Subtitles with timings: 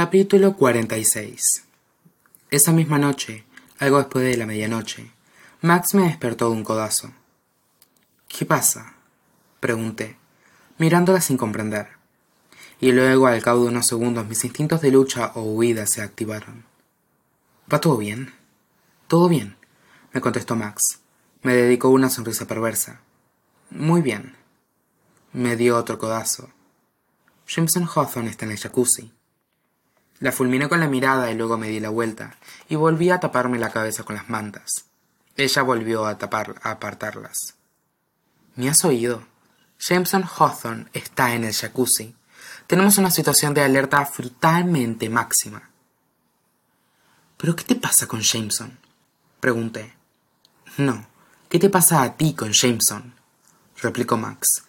[0.00, 1.64] Capítulo 46
[2.52, 3.44] Esa misma noche,
[3.80, 5.10] algo después de la medianoche,
[5.60, 7.10] Max me despertó de un codazo.
[8.28, 8.94] ¿Qué pasa?
[9.58, 10.16] pregunté,
[10.78, 11.88] mirándola sin comprender.
[12.78, 16.64] Y luego, al cabo de unos segundos, mis instintos de lucha o huida se activaron.
[17.68, 18.32] ¿Va todo bien?
[19.08, 19.56] Todo bien,
[20.12, 21.00] me contestó Max.
[21.42, 23.00] Me dedicó una sonrisa perversa.
[23.70, 24.36] Muy bien.
[25.32, 26.50] Me dio otro codazo.
[27.48, 29.17] Jameson Hawthorne está en el jacuzzi.
[30.20, 32.36] La fulminé con la mirada y luego me di la vuelta
[32.68, 34.86] y volví a taparme la cabeza con las mantas.
[35.36, 37.54] Ella volvió a, tapar, a apartarlas.
[38.56, 39.22] ¿Me has oído?
[39.78, 42.16] Jameson Hawthorne está en el jacuzzi.
[42.66, 45.70] Tenemos una situación de alerta frutalmente máxima.
[47.36, 48.76] ¿Pero qué te pasa con Jameson?
[49.38, 49.94] Pregunté.
[50.78, 51.06] No,
[51.48, 53.14] ¿qué te pasa a ti con Jameson?
[53.80, 54.64] replicó Max.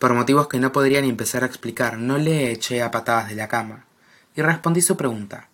[0.00, 3.36] Por motivos que no podría ni empezar a explicar, no le eché a patadas de
[3.36, 3.84] la cama
[4.34, 5.48] y respondí su pregunta.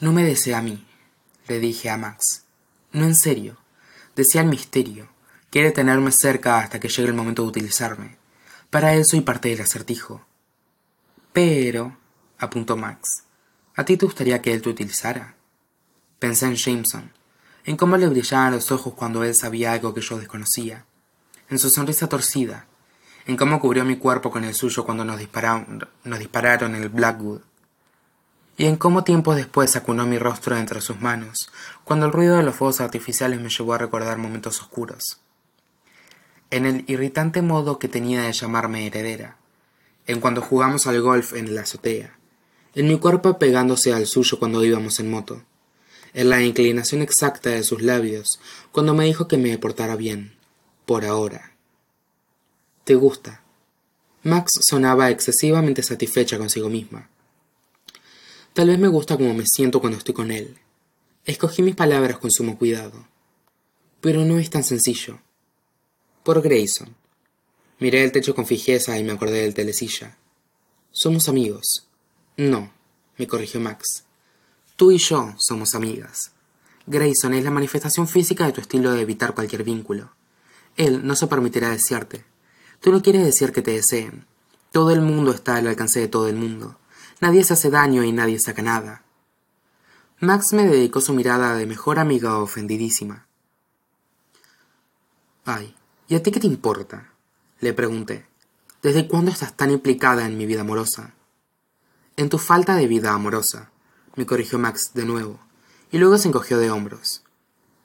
[0.00, 0.86] No me desea a mí,
[1.48, 2.44] le dije a Max.
[2.92, 3.56] No en serio.
[4.16, 5.08] Desea el misterio.
[5.50, 8.16] Quiere tenerme cerca hasta que llegue el momento de utilizarme.
[8.70, 10.24] Para él soy parte del acertijo.
[11.32, 11.96] Pero,
[12.38, 13.24] apuntó Max,
[13.74, 15.34] ¿a ti te gustaría que él te utilizara?
[16.18, 17.12] Pensé en Jameson,
[17.64, 20.86] en cómo le brillaban los ojos cuando él sabía algo que yo desconocía,
[21.50, 22.66] en su sonrisa torcida,
[23.26, 26.88] en cómo cubrió mi cuerpo con el suyo cuando nos dispararon, nos dispararon en el
[26.90, 27.40] Blackwood,
[28.56, 31.50] y en cómo tiempos después acunó mi rostro entre sus manos,
[31.84, 35.20] cuando el ruido de los fuegos artificiales me llevó a recordar momentos oscuros.
[36.50, 39.38] En el irritante modo que tenía de llamarme heredera,
[40.06, 42.16] en cuando jugamos al golf en la azotea,
[42.74, 45.42] en mi cuerpo pegándose al suyo cuando íbamos en moto,
[46.12, 48.38] en la inclinación exacta de sus labios
[48.70, 50.36] cuando me dijo que me portara bien,
[50.86, 51.53] por ahora.
[52.84, 53.42] ¿Te gusta?
[54.24, 57.08] Max sonaba excesivamente satisfecha consigo misma.
[58.52, 60.58] Tal vez me gusta como me siento cuando estoy con él.
[61.24, 63.06] Escogí mis palabras con sumo cuidado.
[64.02, 65.18] Pero no es tan sencillo.
[66.22, 66.94] Por Grayson.
[67.78, 70.18] Miré el techo con fijeza y me acordé del telecilla.
[70.92, 71.88] Somos amigos.
[72.36, 72.70] No,
[73.16, 74.04] me corrigió Max.
[74.76, 76.32] Tú y yo somos amigas.
[76.86, 80.12] Grayson es la manifestación física de tu estilo de evitar cualquier vínculo.
[80.76, 82.24] Él no se permitirá desearte.
[82.80, 84.26] Tú no quieres decir que te deseen.
[84.72, 86.78] Todo el mundo está al alcance de todo el mundo.
[87.20, 89.02] Nadie se hace daño y nadie saca nada.
[90.20, 93.26] Max me dedicó su mirada de mejor amiga ofendidísima.
[95.44, 95.74] Ay,
[96.08, 97.10] ¿y a ti qué te importa?
[97.60, 98.26] le pregunté.
[98.82, 101.14] ¿Desde cuándo estás tan implicada en mi vida amorosa?
[102.16, 103.70] En tu falta de vida amorosa,
[104.16, 105.40] me corrigió Max de nuevo,
[105.90, 107.24] y luego se encogió de hombros.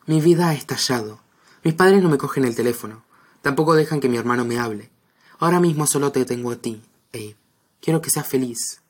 [0.06, 1.20] Mi vida ha estallado.
[1.64, 3.04] Mis padres no me cogen el teléfono.
[3.42, 4.90] Tampoco dejan que mi hermano me hable.
[5.40, 6.82] Ahora mismo solo te tengo a ti,
[7.14, 7.36] Abe.
[7.82, 8.82] Quiero que seas feliz.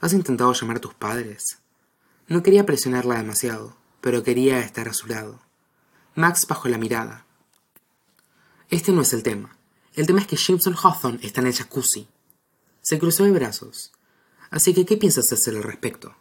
[0.00, 1.58] ¿Has intentado llamar a tus padres?
[2.28, 5.40] No quería presionarla demasiado, pero quería estar a su lado.
[6.14, 7.26] Max bajó la mirada.
[8.68, 9.56] Este no es el tema.
[9.94, 12.06] El tema es que Jameson Hawthorne está en el jacuzzi.
[12.80, 13.90] Se cruzó de brazos.
[14.50, 16.14] Así que, ¿qué piensas hacer al respecto?